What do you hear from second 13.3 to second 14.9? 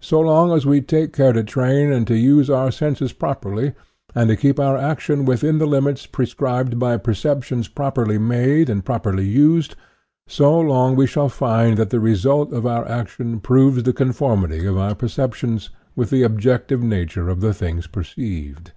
proves the con formity of